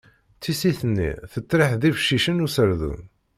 Tissit-nni 0.41 1.09
tettriḥ 1.31 1.71
d 1.81 1.83
ibeccicen 1.89 2.43
userdun. 2.45 3.01